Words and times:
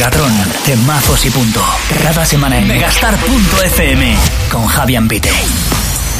Megatron, 0.00 0.32
temazos 0.64 1.26
y 1.26 1.30
punto. 1.30 1.62
Cada 2.02 2.24
semana 2.24 2.56
en 2.56 2.66
megastar.fm 2.66 4.16
con 4.50 4.66
Javier 4.66 5.06
Pite. 5.06 5.30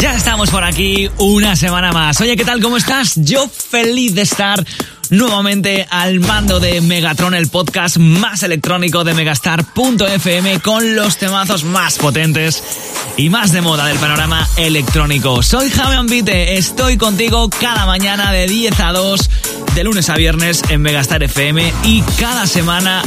Ya 0.03 0.15
estamos 0.15 0.51
por 0.51 0.65
aquí 0.65 1.09
una 1.17 1.57
semana 1.57 1.91
más. 1.91 2.21
Oye, 2.21 2.37
¿qué 2.37 2.45
tal? 2.45 2.61
¿Cómo 2.61 2.77
estás? 2.77 3.15
Yo 3.17 3.49
feliz 3.49 4.15
de 4.15 4.21
estar 4.21 4.63
nuevamente 5.11 5.87
al 5.91 6.21
mando 6.21 6.61
de 6.61 6.81
Megatron, 6.81 7.35
el 7.35 7.49
podcast 7.49 7.99
más 7.99 8.43
electrónico 8.43 9.05
de 9.05 9.15
megastar.fm 9.15 10.61
con 10.61 10.95
los 10.95 11.17
temazos 11.17 11.65
más 11.65 11.99
potentes 11.99 12.63
y 13.17 13.29
más 13.29 13.53
de 13.53 13.61
moda 13.61 13.87
del 13.87 13.99
panorama 13.99 14.49
electrónico. 14.57 15.43
Soy 15.43 15.71
Javier 15.71 16.05
Vite, 16.09 16.57
estoy 16.57 16.97
contigo 16.97 17.51
cada 17.51 17.87
mañana 17.87 18.33
de 18.33 18.47
10 18.47 18.81
a 18.81 18.93
2, 18.93 19.31
de 19.75 19.85
lunes 19.85 20.09
a 20.09 20.15
viernes 20.15 20.63
en 20.69 20.83
Megastar 20.83 21.23
FM 21.23 21.73
y 21.85 22.03
cada 22.19 22.47
semana 22.47 23.03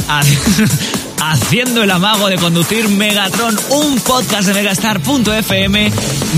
haciendo 1.22 1.82
el 1.82 1.90
amago 1.90 2.28
de 2.28 2.36
conducir 2.36 2.88
Megatron, 2.88 3.58
un 3.70 3.98
podcast 4.00 4.46
de 4.48 4.54
megastar.fm 4.54 5.92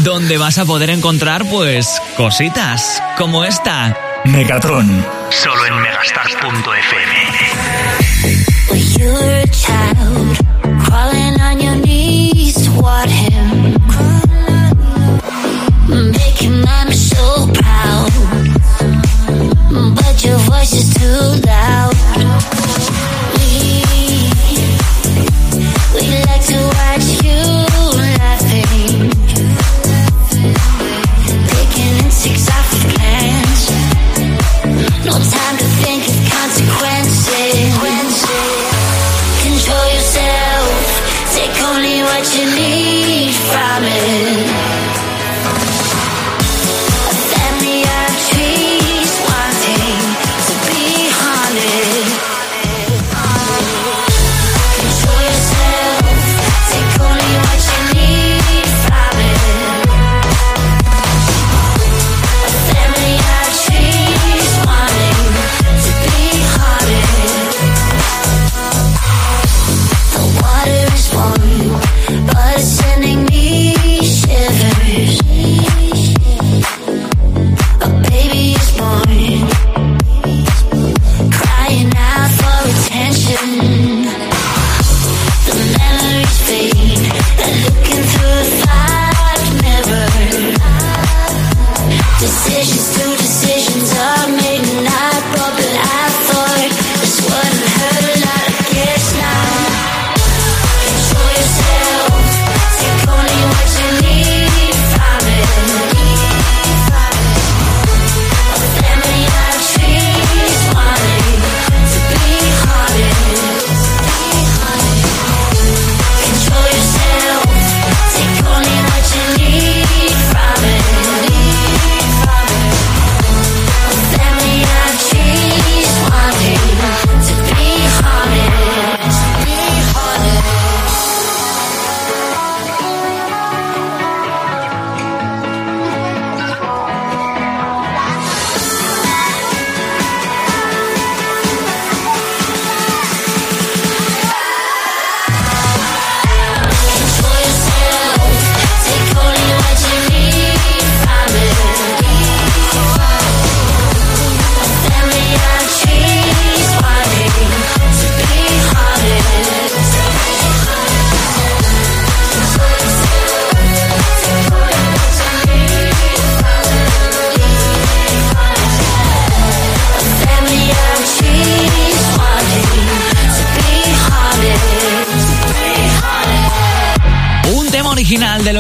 donde 0.05 0.39
vas 0.39 0.59
a 0.59 0.65
poder 0.65 0.91
encontrar 0.91 1.49
pues 1.49 2.01
cositas 2.17 3.03
como 3.17 3.45
esta. 3.45 3.97
Megatron, 4.25 5.05
solo 5.31 5.67
en 5.67 5.81
megastar.fm. 5.81 7.13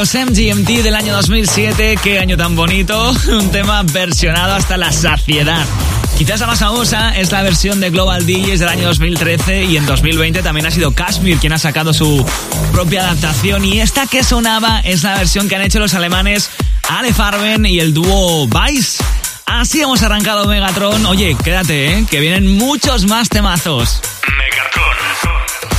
los 0.06 0.14
MGMT 0.14 0.84
del 0.84 0.94
año 0.94 1.14
2007, 1.14 1.98
qué 2.00 2.20
año 2.20 2.36
tan 2.36 2.54
bonito, 2.54 3.12
un 3.28 3.50
tema 3.50 3.82
versionado 3.82 4.54
hasta 4.54 4.76
la 4.76 4.92
saciedad. 4.92 5.64
Quizás 6.16 6.38
la 6.38 6.46
más 6.46 6.60
famosa 6.60 7.16
es 7.16 7.32
la 7.32 7.42
versión 7.42 7.80
de 7.80 7.90
Global 7.90 8.24
DJs 8.24 8.60
del 8.60 8.68
año 8.68 8.86
2013 8.86 9.64
y 9.64 9.76
en 9.76 9.84
2020 9.84 10.42
también 10.42 10.66
ha 10.66 10.70
sido 10.70 10.92
Kashmir 10.92 11.38
quien 11.38 11.52
ha 11.54 11.58
sacado 11.58 11.92
su 11.92 12.24
propia 12.72 13.02
adaptación 13.02 13.64
y 13.64 13.80
esta 13.80 14.06
que 14.06 14.22
sonaba 14.22 14.80
es 14.80 15.02
la 15.02 15.16
versión 15.16 15.48
que 15.48 15.56
han 15.56 15.62
hecho 15.62 15.80
los 15.80 15.94
alemanes 15.94 16.50
Ale 16.88 17.12
Farben 17.12 17.66
y 17.66 17.80
el 17.80 17.92
dúo 17.92 18.46
Vice. 18.46 19.02
Así 19.46 19.82
hemos 19.82 20.02
arrancado 20.02 20.46
Megatron. 20.46 21.04
Oye, 21.06 21.36
quédate, 21.42 21.98
¿eh? 21.98 22.06
que 22.08 22.20
vienen 22.20 22.56
muchos 22.56 23.06
más 23.06 23.28
temazos. 23.28 24.00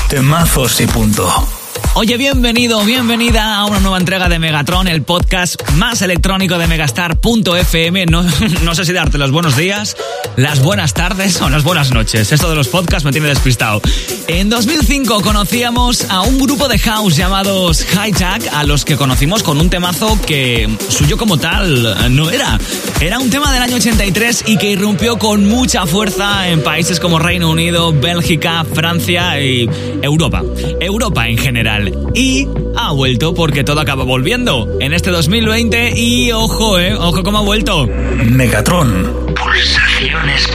temazos 0.10 0.82
y 0.82 0.88
punto. 0.88 1.57
Oye, 2.00 2.16
bienvenido, 2.16 2.86
bienvenida 2.86 3.56
a 3.56 3.66
una 3.66 3.80
nueva 3.80 3.98
entrega 3.98 4.30
de 4.30 4.38
Megatron, 4.38 4.88
el 4.88 5.02
podcast 5.02 5.60
más 5.78 6.04
electrónico 6.04 6.60
de 6.60 6.68
megastar.fm. 6.68 8.06
No, 8.64 8.76
sé 8.76 8.86
si 8.86 8.94
darte 8.94 9.18
los 9.18 9.32
buenos 9.32 9.58
días, 9.58 9.98
las 10.36 10.62
buenas 10.62 10.94
tardes 10.94 11.42
o 11.42 11.50
las 11.50 11.64
buenas 11.64 11.92
noches. 11.92 12.32
Esto 12.32 12.52
de 12.52 12.56
los 12.56 12.68
podcasts 12.68 13.04
me 13.04 13.12
tiene 13.12 13.28
despistado. 13.30 13.82
En 14.28 14.48
2005 14.52 15.22
conocíamos 15.22 16.06
a 16.10 16.22
un 16.22 16.38
grupo 16.38 16.68
de 16.68 16.78
house 16.78 17.16
llamados 17.16 17.84
Hijack, 17.92 18.54
a 18.54 18.64
los 18.64 18.86
que 18.86 18.96
conocimos 18.96 19.42
con 19.42 19.60
un 19.60 19.72
temazo 19.72 20.20
que 20.22 20.70
suyo 20.90 21.18
como 21.18 21.38
tal 21.38 22.16
no 22.16 22.30
era. 22.30 22.60
Era 23.02 23.18
un 23.18 23.32
tema 23.32 23.52
del 23.52 23.64
año 23.64 23.78
83 23.78 24.44
y 24.46 24.58
que 24.58 24.70
irrumpió 24.70 25.18
con 25.18 25.48
mucha 25.48 25.88
fuerza 25.88 26.48
en 26.50 26.62
países 26.62 27.00
como 27.00 27.18
Reino 27.18 27.50
Unido, 27.50 27.92
Bélgica, 27.92 28.64
Francia 28.72 29.42
y 29.42 29.68
Europa. 30.04 30.44
Europa 30.80 31.28
en 31.28 31.38
general. 31.40 31.87
Y 32.14 32.48
ha 32.76 32.92
vuelto 32.92 33.34
porque 33.34 33.64
todo 33.64 33.82
acaba 33.82 34.04
volviendo 34.04 34.68
en 34.80 34.94
este 34.94 35.12
2020 35.12 36.00
y 36.00 36.32
ojo, 36.32 36.80
eh, 36.80 36.96
ojo 36.96 37.24
cómo 37.24 37.40
ha 37.40 37.42
vuelto. 37.42 37.88
Megatron, 38.26 39.34
Pulsaciones 39.36 40.48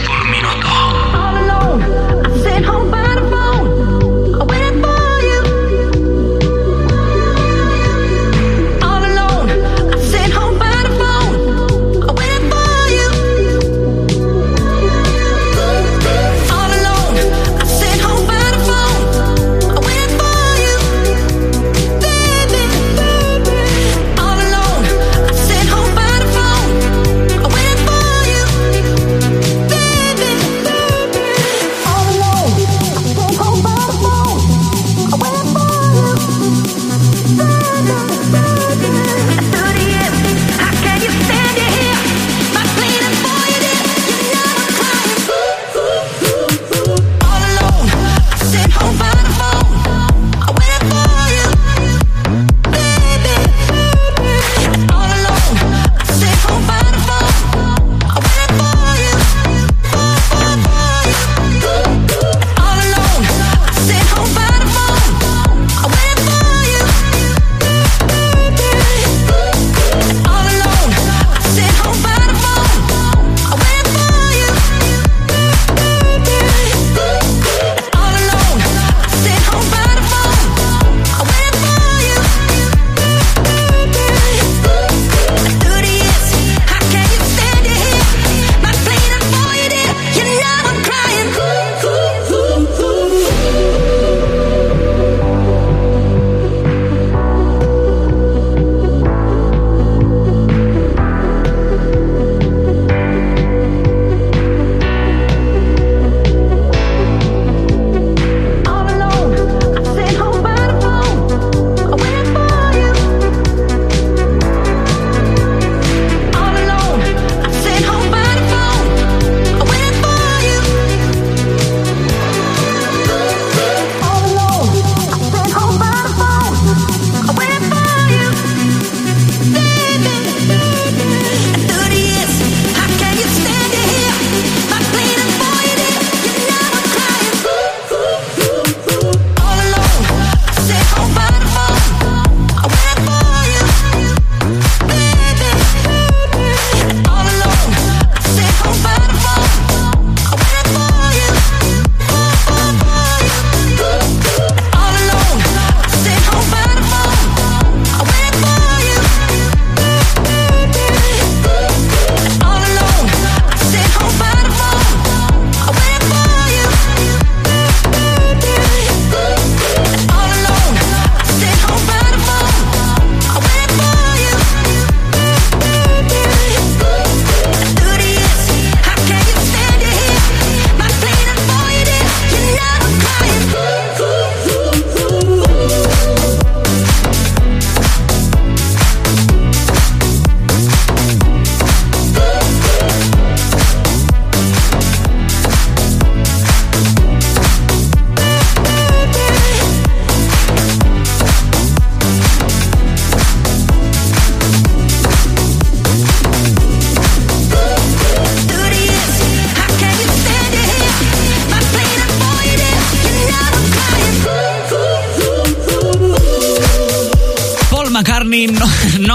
nobody 141.02 141.42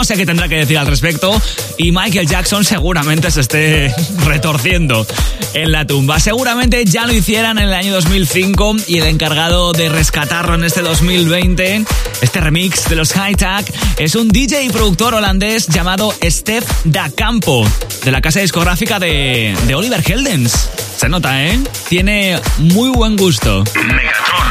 sé 0.08 0.16
qué 0.16 0.26
tendrá 0.26 0.48
que 0.48 0.56
decir 0.56 0.78
al 0.78 0.88
respecto 0.88 1.40
y 1.78 1.92
Michael 1.92 2.28
Jackson 2.28 2.64
seguramente 2.64 3.30
se 3.30 3.42
esté 3.42 3.94
retorciendo 4.26 5.06
en 5.54 5.74
la 5.74 5.86
tumba. 5.86 6.18
Seguramente 6.22 6.86
ya 6.86 7.06
lo 7.06 7.12
hicieran 7.12 7.58
en 7.58 7.66
el 7.66 7.74
año 7.74 7.94
2005 7.94 8.78
y 8.88 9.00
el 9.00 9.08
encargado 9.08 9.74
de 9.74 9.90
rescatarlo 9.90 10.56
en 10.56 10.64
este 10.64 10.82
2020, 10.82 11.84
este 12.22 12.40
remix 12.40 12.88
de 12.88 12.96
los 12.96 13.12
High 13.12 13.36
Tech, 13.36 13.70
es 13.98 14.16
un 14.16 14.30
DJ 14.30 14.64
y 14.64 14.70
productor 14.70 15.14
holandés 15.14 15.68
llamado 15.68 16.16
Steph 16.24 16.66
Da 16.86 17.12
Campo, 17.14 17.68
de 18.06 18.12
la 18.12 18.22
casa 18.22 18.40
discográfica 18.40 19.00
de, 19.00 19.58
de 19.68 19.76
Oliver 19.76 20.02
Heldens. 20.10 20.70
Se 20.96 21.10
nota, 21.10 21.46
¿eh? 21.46 21.60
Tiene 21.90 22.40
muy 22.60 22.92
buen 22.92 23.18
gusto. 23.18 23.66
Megatron. 23.76 24.48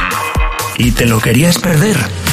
¿Y 0.77 0.91
te 0.91 1.07
lo 1.07 1.19
querías 1.19 1.57
perder? 1.57 2.26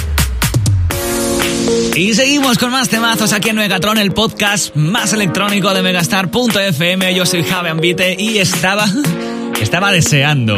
Y 1.96 2.16
seguimos 2.16 2.58
con 2.58 2.72
más 2.72 2.90
temazos 2.90 3.34
aquí 3.34 3.50
en 3.50 3.56
Megatron, 3.56 4.00
el 4.00 4.14
podcast 4.14 4.76
más 4.76 5.14
electrónico 5.14 5.72
de 5.76 5.84
Megastar.fm. 5.84 7.14
Yo 7.14 7.26
soy 7.26 7.44
Javi 7.44 7.70
Ambite 7.70 8.16
y 8.18 8.40
estaba, 8.40 8.88
estaba 9.62 9.92
deseando, 9.92 10.56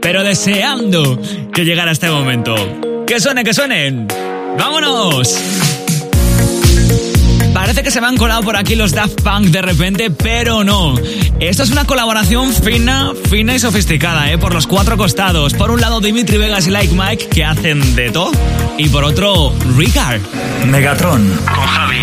pero 0.00 0.24
deseando 0.24 1.20
que 1.52 1.64
llegara 1.66 1.92
este 1.92 2.08
momento. 2.08 2.54
Que 3.06 3.20
suene, 3.20 3.44
que 3.44 3.52
suenen. 3.52 4.08
¡Vámonos! 4.58 5.77
Parece 7.68 7.82
que 7.82 7.90
se 7.90 8.00
me 8.00 8.06
han 8.06 8.16
colado 8.16 8.40
por 8.40 8.56
aquí 8.56 8.76
los 8.76 8.92
Daft 8.92 9.20
Punk 9.20 9.48
de 9.48 9.60
repente, 9.60 10.10
pero 10.10 10.64
no. 10.64 10.94
Esto 11.38 11.64
es 11.64 11.70
una 11.70 11.84
colaboración 11.84 12.50
fina, 12.54 13.12
fina 13.28 13.54
y 13.54 13.58
sofisticada, 13.58 14.32
¿eh? 14.32 14.38
Por 14.38 14.54
los 14.54 14.66
cuatro 14.66 14.96
costados. 14.96 15.52
Por 15.52 15.70
un 15.70 15.78
lado, 15.78 16.00
Dimitri 16.00 16.38
Vegas 16.38 16.66
y 16.66 16.70
Like 16.70 16.94
Mike, 16.94 17.28
que 17.28 17.44
hacen 17.44 17.94
de 17.94 18.10
todo. 18.10 18.32
Y 18.78 18.88
por 18.88 19.04
otro, 19.04 19.52
Ricard. 19.76 20.22
Megatron. 20.66 21.28
Con 21.44 21.66
Javi 21.66 21.98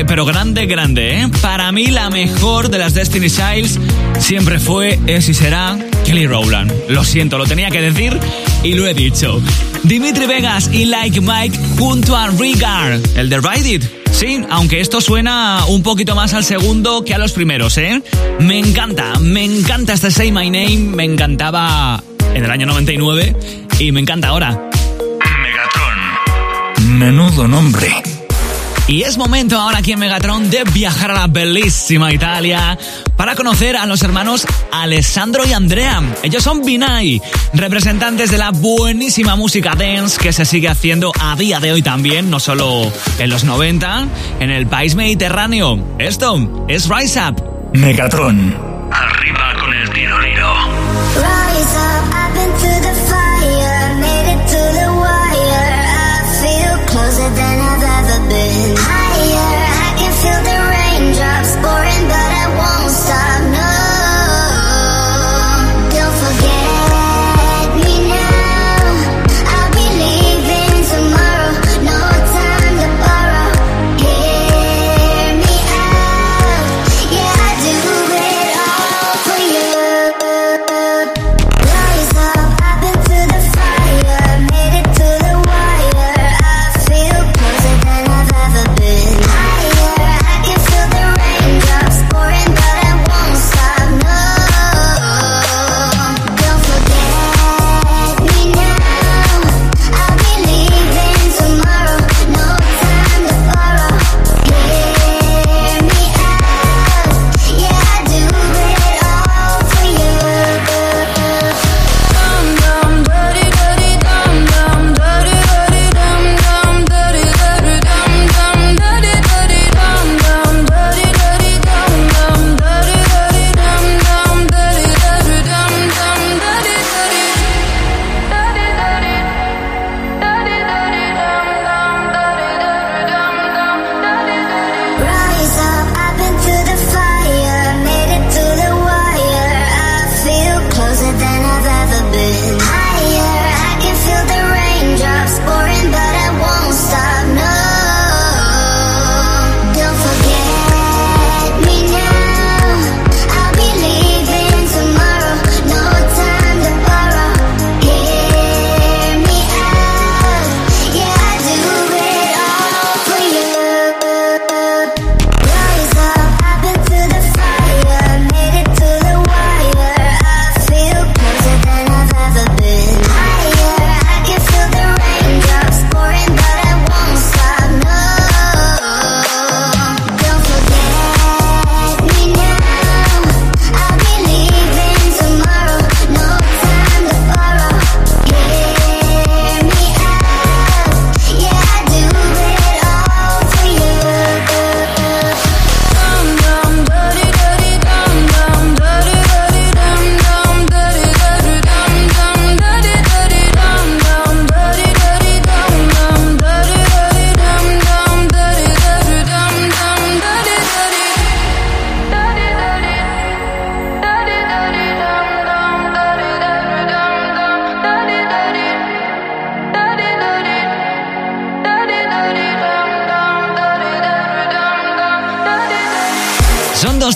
eh, 0.00 0.04
pero 0.06 0.26
grande, 0.26 0.66
grande, 0.66 1.22
¿eh? 1.22 1.28
Para 1.40 1.72
mí 1.72 1.86
la 1.86 2.10
mejor 2.10 2.68
de 2.68 2.76
las 2.76 2.92
Destiny 2.92 3.30
Childs 3.30 3.78
siempre 4.18 4.60
fue, 4.60 4.98
es 5.06 5.26
y 5.28 5.32
será 5.32 5.78
Kelly 6.04 6.26
Rowland. 6.26 6.70
Lo 6.88 7.02
siento, 7.02 7.38
lo 7.38 7.46
tenía 7.46 7.70
que 7.70 7.80
decir 7.80 8.18
y 8.62 8.74
lo 8.74 8.86
he 8.86 8.92
dicho. 8.92 9.40
Dimitri 9.84 10.26
Vegas 10.26 10.68
y 10.70 10.84
Like 10.84 11.22
Mike 11.22 11.58
junto 11.78 12.14
a 12.14 12.28
Rigard, 12.28 13.00
el 13.16 13.30
de 13.30 13.40
Ride 13.40 13.68
It. 13.70 13.84
Sí, 14.10 14.42
aunque 14.50 14.80
esto 14.80 15.00
suena 15.00 15.64
un 15.66 15.82
poquito 15.82 16.14
más 16.14 16.34
al 16.34 16.44
segundo 16.44 17.02
que 17.02 17.14
a 17.14 17.18
los 17.18 17.32
primeros, 17.32 17.78
¿eh? 17.78 18.02
Me 18.40 18.58
encanta, 18.58 19.18
me 19.18 19.44
encanta 19.44 19.94
este 19.94 20.10
Say 20.10 20.30
My 20.30 20.50
Name, 20.50 20.78
me 20.94 21.04
encantaba 21.04 22.02
en 22.34 22.44
el 22.44 22.50
año 22.50 22.66
99 22.66 23.34
y 23.78 23.92
me 23.92 24.00
encanta 24.00 24.28
ahora. 24.28 24.50
Megatron. 25.42 26.98
Menudo 26.98 27.48
nombre. 27.48 28.15
Y 28.88 29.02
es 29.02 29.18
momento 29.18 29.58
ahora 29.58 29.78
aquí 29.78 29.92
en 29.92 29.98
Megatron 29.98 30.48
de 30.48 30.62
viajar 30.62 31.10
a 31.10 31.14
la 31.14 31.26
bellísima 31.26 32.12
Italia 32.12 32.78
para 33.16 33.34
conocer 33.34 33.76
a 33.76 33.84
los 33.84 34.00
hermanos 34.02 34.46
Alessandro 34.70 35.44
y 35.44 35.52
Andrea. 35.52 36.00
Ellos 36.22 36.44
son 36.44 36.64
Binai, 36.64 37.20
representantes 37.52 38.30
de 38.30 38.38
la 38.38 38.52
buenísima 38.52 39.34
música 39.34 39.74
dance 39.74 40.16
que 40.20 40.32
se 40.32 40.44
sigue 40.44 40.68
haciendo 40.68 41.12
a 41.20 41.34
día 41.34 41.58
de 41.58 41.72
hoy 41.72 41.82
también, 41.82 42.30
no 42.30 42.38
solo 42.38 42.92
en 43.18 43.28
los 43.28 43.42
90, 43.42 44.06
en 44.38 44.50
el 44.52 44.68
país 44.68 44.94
mediterráneo. 44.94 45.96
Esto 45.98 46.66
es 46.68 46.88
Rise 46.88 47.20
Up. 47.20 47.42
Megatron. 47.72 48.54
Arriba 48.92 49.52
con 49.58 49.74
el 49.74 49.90
tiro 49.90 50.16
Rise 50.20 51.76
up, 51.76 51.95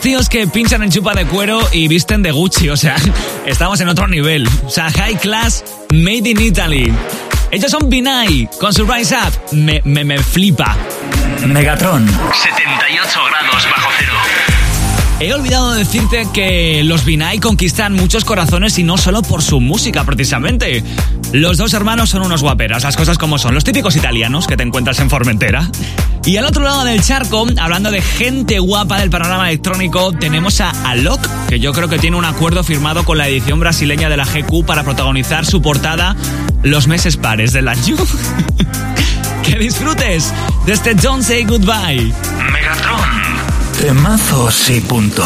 Tíos 0.02 0.30
que 0.30 0.46
pinchan 0.46 0.82
en 0.82 0.90
chupa 0.90 1.12
de 1.14 1.26
cuero 1.26 1.60
y 1.72 1.86
visten 1.86 2.22
de 2.22 2.30
Gucci, 2.30 2.70
o 2.70 2.76
sea, 2.76 2.96
estamos 3.46 3.80
en 3.80 3.88
otro 3.88 4.08
nivel. 4.08 4.48
O 4.64 4.70
sea, 4.70 4.90
high 4.90 5.16
class, 5.16 5.62
made 5.92 6.30
in 6.30 6.40
Italy. 6.40 6.92
Ellos 7.50 7.70
son 7.70 7.90
Binay, 7.90 8.48
con 8.58 8.72
su 8.72 8.86
Rise 8.86 9.14
Up. 9.16 9.54
Me, 9.54 9.82
me, 9.84 10.04
me 10.04 10.18
flipa. 10.18 10.76
Megatron. 11.46 12.06
78 12.06 13.20
grados 13.30 13.68
bajo 13.70 13.90
cero. 13.98 14.59
He 15.20 15.34
olvidado 15.34 15.74
decirte 15.74 16.26
que 16.32 16.82
los 16.82 17.04
Binay 17.04 17.40
conquistan 17.40 17.92
muchos 17.92 18.24
corazones 18.24 18.78
y 18.78 18.84
no 18.84 18.96
solo 18.96 19.20
por 19.20 19.42
su 19.42 19.60
música, 19.60 20.02
precisamente. 20.04 20.82
Los 21.32 21.58
dos 21.58 21.74
hermanos 21.74 22.08
son 22.08 22.22
unos 22.22 22.40
guaperas, 22.40 22.84
las 22.84 22.96
cosas 22.96 23.18
como 23.18 23.36
son, 23.36 23.54
los 23.54 23.62
típicos 23.62 23.96
italianos 23.96 24.46
que 24.46 24.56
te 24.56 24.62
encuentras 24.62 24.98
en 24.98 25.10
Formentera. 25.10 25.70
Y 26.24 26.38
al 26.38 26.46
otro 26.46 26.62
lado 26.62 26.84
del 26.84 27.02
charco, 27.02 27.46
hablando 27.60 27.90
de 27.90 28.00
gente 28.00 28.60
guapa 28.60 28.98
del 28.98 29.10
panorama 29.10 29.50
electrónico, 29.50 30.12
tenemos 30.12 30.62
a 30.62 30.70
Alok, 30.88 31.20
que 31.48 31.60
yo 31.60 31.74
creo 31.74 31.88
que 31.88 31.98
tiene 31.98 32.16
un 32.16 32.24
acuerdo 32.24 32.64
firmado 32.64 33.04
con 33.04 33.18
la 33.18 33.28
edición 33.28 33.60
brasileña 33.60 34.08
de 34.08 34.16
la 34.16 34.24
GQ 34.24 34.64
para 34.64 34.84
protagonizar 34.84 35.44
su 35.44 35.60
portada 35.60 36.16
los 36.62 36.88
meses 36.88 37.18
pares 37.18 37.52
del 37.52 37.68
año. 37.68 37.94
que 39.42 39.58
disfrutes 39.58 40.32
de 40.64 40.72
este 40.72 40.94
Don't 40.94 41.22
Say 41.22 41.44
Goodbye. 41.44 42.10
Megatron. 42.50 43.29
Temazos 43.80 44.68
y 44.68 44.80
punto. 44.82 45.24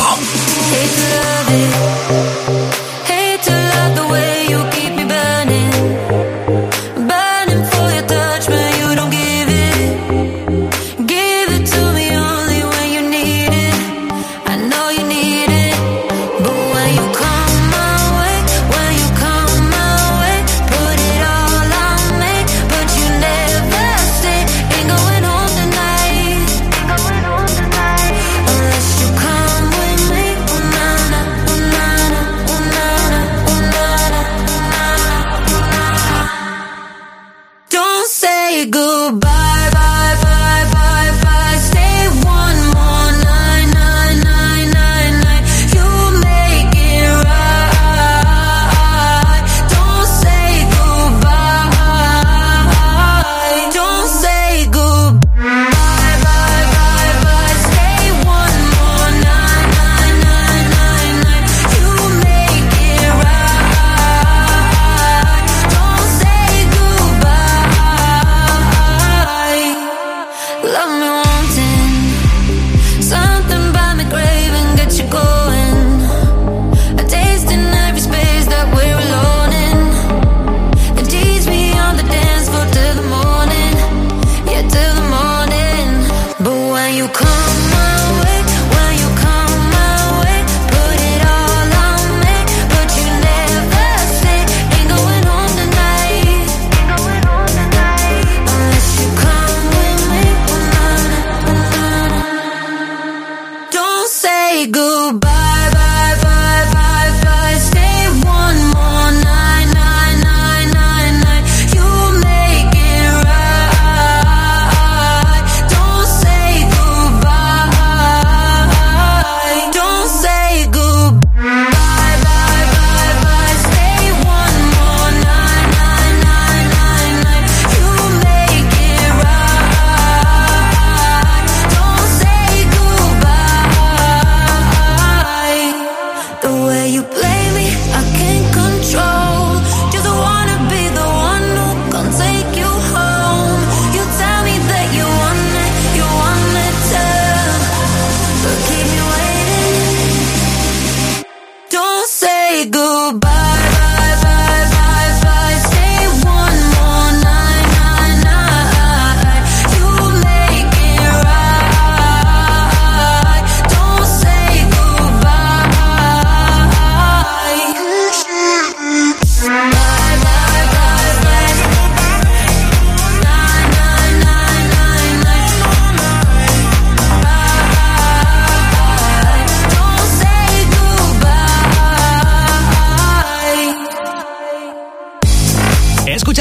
You 87.04 87.10
come 87.10 87.53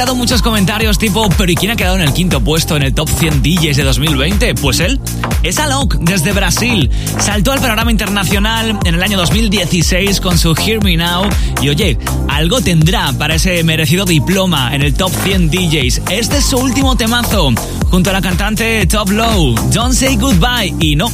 escuchado 0.04 0.16
muchos 0.16 0.42
comentarios 0.42 0.98
tipo, 0.98 1.30
pero 1.38 1.50
¿y 1.50 1.56
quién 1.56 1.72
ha 1.72 1.78
quedado 1.78 1.96
en 1.96 2.02
el 2.02 2.12
quinto 2.12 2.42
puesto 2.42 2.76
en 2.76 2.84
el 2.84 2.94
top 2.94 3.08
100 3.10 3.42
DJs 3.42 3.78
de 3.78 3.84
2020? 3.84 4.56
Pues 4.56 4.82
él. 4.82 5.00
Es 5.44 5.60
Alok, 5.60 5.96
desde 6.00 6.34
Brasil. 6.34 6.90
Saltó 7.20 7.54
al 7.54 7.62
panorama 7.62 7.90
internacional 7.90 8.78
en 8.84 8.96
el 8.96 9.02
año 9.02 9.18
2016 9.18 10.20
con 10.20 10.38
su 10.38 10.56
Hear 10.56 10.84
Me 10.84 10.98
Now. 10.98 11.30
Y 11.62 11.70
oye, 11.70 11.98
algo 12.28 12.60
tendrá 12.60 13.14
para 13.14 13.36
ese 13.36 13.64
merecido 13.64 14.04
diploma 14.04 14.76
en 14.76 14.82
el 14.82 14.94
top 14.94 15.12
100 15.24 15.50
DJs. 15.50 16.02
Este 16.10 16.38
es 16.40 16.46
su 16.46 16.58
último 16.58 16.98
temazo, 16.98 17.52
junto 17.90 18.10
a 18.10 18.14
la 18.14 18.22
cantante 18.22 18.86
Top 18.88 19.10
Low. 19.10 19.56
Don't 19.72 19.94
say 19.94 20.18
goodbye. 20.18 20.74
Y 20.82 20.98
no, 20.98 21.10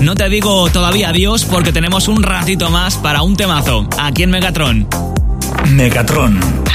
no 0.00 0.14
te 0.14 0.28
digo 0.28 0.70
todavía 0.70 1.08
adiós 1.08 1.44
porque 1.44 1.72
tenemos 1.72 2.06
un 2.06 2.22
ratito 2.22 2.70
más 2.70 2.96
para 2.98 3.22
un 3.22 3.36
temazo, 3.36 3.88
aquí 3.98 4.22
en 4.22 4.30
Megatron. 4.30 4.86
Megatron. 5.70 6.67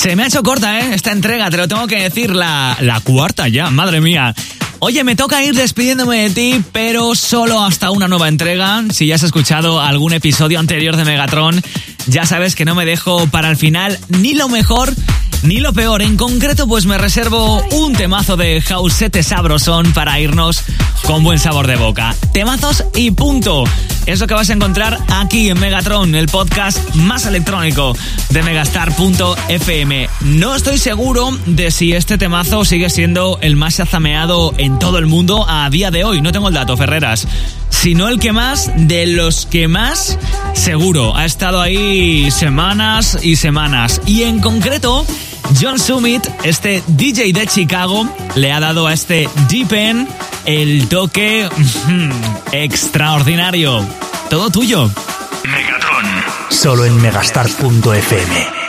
Se 0.00 0.16
me 0.16 0.22
ha 0.22 0.28
hecho 0.28 0.42
corta, 0.42 0.80
¿eh? 0.80 0.94
Esta 0.94 1.12
entrega, 1.12 1.50
te 1.50 1.58
lo 1.58 1.68
tengo 1.68 1.86
que 1.86 1.96
decir, 1.96 2.34
la, 2.34 2.74
la 2.80 3.00
cuarta 3.00 3.48
ya, 3.48 3.68
madre 3.68 4.00
mía. 4.00 4.34
Oye, 4.78 5.04
me 5.04 5.14
toca 5.14 5.44
ir 5.44 5.54
despidiéndome 5.54 6.22
de 6.22 6.30
ti, 6.30 6.64
pero 6.72 7.14
solo 7.14 7.62
hasta 7.62 7.90
una 7.90 8.08
nueva 8.08 8.28
entrega. 8.28 8.82
Si 8.94 9.06
ya 9.06 9.16
has 9.16 9.24
escuchado 9.24 9.78
algún 9.78 10.14
episodio 10.14 10.58
anterior 10.58 10.96
de 10.96 11.04
Megatron, 11.04 11.62
ya 12.06 12.24
sabes 12.24 12.54
que 12.54 12.64
no 12.64 12.74
me 12.74 12.86
dejo 12.86 13.26
para 13.26 13.50
el 13.50 13.58
final 13.58 13.98
ni 14.08 14.32
lo 14.32 14.48
mejor 14.48 14.90
ni 15.42 15.58
lo 15.58 15.74
peor. 15.74 16.00
En 16.00 16.16
concreto, 16.16 16.66
pues 16.66 16.86
me 16.86 16.96
reservo 16.96 17.62
un 17.72 17.92
temazo 17.92 18.38
de 18.38 18.62
Jausete 18.62 19.22
Sabroson 19.22 19.92
para 19.92 20.18
irnos 20.18 20.62
con 21.10 21.24
buen 21.24 21.40
sabor 21.40 21.66
de 21.66 21.74
boca. 21.74 22.14
Temazos 22.32 22.84
y 22.94 23.10
punto. 23.10 23.64
Es 24.06 24.20
lo 24.20 24.28
que 24.28 24.34
vas 24.34 24.48
a 24.48 24.52
encontrar 24.52 24.96
aquí 25.08 25.48
en 25.48 25.58
Megatron, 25.58 26.14
el 26.14 26.28
podcast 26.28 26.94
más 26.94 27.26
electrónico 27.26 27.96
de 28.28 28.44
megastar.fm. 28.44 30.08
No 30.20 30.54
estoy 30.54 30.78
seguro 30.78 31.36
de 31.46 31.72
si 31.72 31.94
este 31.94 32.16
temazo 32.16 32.64
sigue 32.64 32.88
siendo 32.90 33.38
el 33.40 33.56
más 33.56 33.80
azameado 33.80 34.54
en 34.56 34.78
todo 34.78 34.98
el 34.98 35.06
mundo 35.06 35.46
a 35.48 35.68
día 35.68 35.90
de 35.90 36.04
hoy. 36.04 36.20
No 36.20 36.30
tengo 36.30 36.46
el 36.46 36.54
dato, 36.54 36.76
Ferreras 36.76 37.26
sino 37.70 38.08
el 38.08 38.18
que 38.18 38.32
más 38.32 38.70
de 38.76 39.06
los 39.06 39.46
que 39.46 39.66
más 39.66 40.18
seguro 40.54 41.16
ha 41.16 41.24
estado 41.24 41.62
ahí 41.62 42.30
semanas 42.30 43.18
y 43.22 43.36
semanas. 43.36 44.02
Y 44.06 44.24
en 44.24 44.40
concreto, 44.40 45.06
John 45.58 45.78
Summit, 45.78 46.22
este 46.44 46.82
DJ 46.88 47.32
de 47.32 47.46
Chicago, 47.46 48.06
le 48.34 48.52
ha 48.52 48.60
dado 48.60 48.86
a 48.86 48.92
este 48.92 49.28
Deep 49.48 49.72
End 49.72 50.08
el 50.44 50.88
toque 50.88 51.48
extraordinario. 52.52 53.84
Todo 54.28 54.50
tuyo. 54.50 54.90
Megatron. 55.44 56.06
Solo 56.50 56.84
en 56.84 57.00
megastart.fm. 57.00 58.60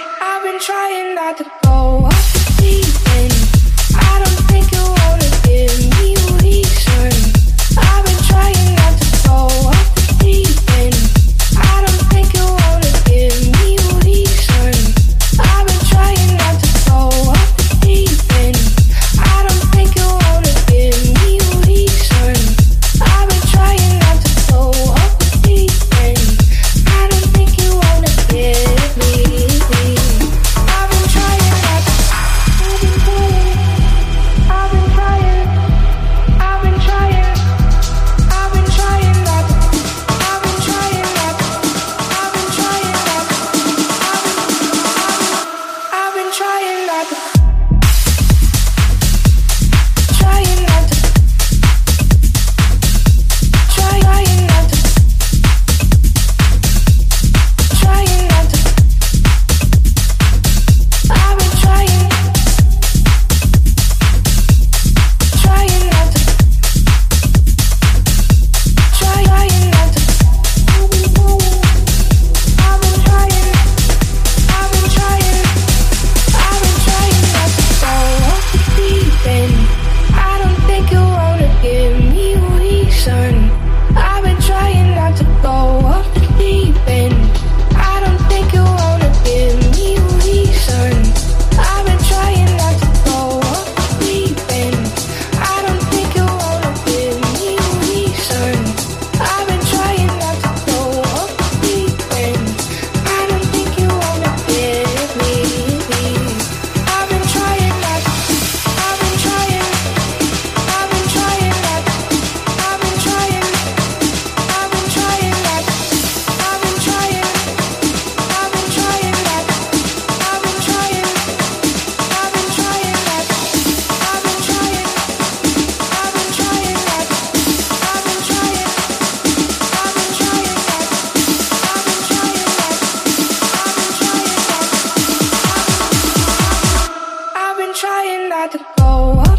allowed 138.31 138.51
to 138.51 138.65
go. 138.77 139.30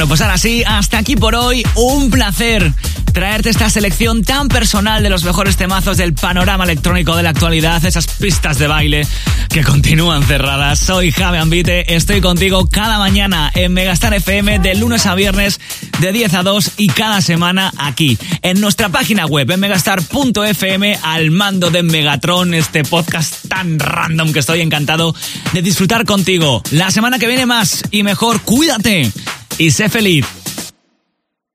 Bueno, 0.00 0.08
pues 0.08 0.22
ahora 0.22 0.38
sí, 0.38 0.64
hasta 0.66 0.96
aquí 0.96 1.14
por 1.14 1.34
hoy. 1.34 1.62
Un 1.74 2.10
placer 2.10 2.72
traerte 3.12 3.50
esta 3.50 3.68
selección 3.68 4.24
tan 4.24 4.48
personal 4.48 5.02
de 5.02 5.10
los 5.10 5.24
mejores 5.24 5.58
temazos 5.58 5.98
del 5.98 6.14
panorama 6.14 6.64
electrónico 6.64 7.14
de 7.16 7.22
la 7.22 7.28
actualidad, 7.28 7.84
esas 7.84 8.06
pistas 8.06 8.58
de 8.58 8.66
baile 8.66 9.06
que 9.50 9.62
continúan 9.62 10.22
cerradas. 10.22 10.78
Soy 10.78 11.12
Javi 11.12 11.36
Ambite, 11.36 11.94
estoy 11.94 12.22
contigo 12.22 12.66
cada 12.66 12.96
mañana 12.96 13.52
en 13.54 13.74
Megastar 13.74 14.14
FM 14.14 14.60
de 14.60 14.74
lunes 14.74 15.04
a 15.04 15.14
viernes 15.14 15.60
de 15.98 16.12
10 16.12 16.32
a 16.32 16.42
2 16.44 16.70
y 16.78 16.88
cada 16.88 17.20
semana 17.20 17.70
aquí 17.76 18.16
en 18.40 18.58
nuestra 18.58 18.88
página 18.88 19.26
web 19.26 19.50
en 19.50 19.60
megastar.fm 19.60 20.98
al 21.02 21.30
mando 21.30 21.70
de 21.70 21.82
Megatron, 21.82 22.54
este 22.54 22.84
podcast 22.84 23.48
tan 23.48 23.78
random 23.78 24.32
que 24.32 24.38
estoy 24.38 24.62
encantado 24.62 25.14
de 25.52 25.60
disfrutar 25.60 26.06
contigo. 26.06 26.62
La 26.70 26.90
semana 26.90 27.18
que 27.18 27.26
viene 27.26 27.44
más 27.44 27.82
y 27.90 28.02
mejor, 28.02 28.40
cuídate 28.40 29.12
y 29.60 29.70
sé 29.70 29.90
feliz. 29.90 30.39